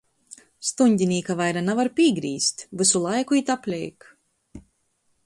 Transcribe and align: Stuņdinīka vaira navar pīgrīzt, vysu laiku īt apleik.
Stuņdinīka 0.69 1.35
vaira 1.41 1.63
navar 1.67 1.91
pīgrīzt, 1.99 2.63
vysu 2.81 3.05
laiku 3.05 3.39
īt 3.41 3.53
apleik. 3.59 4.09